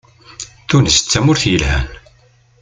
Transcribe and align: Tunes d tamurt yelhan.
Tunes 0.69 0.97
d 0.99 1.05
tamurt 1.11 1.43
yelhan. 1.51 1.87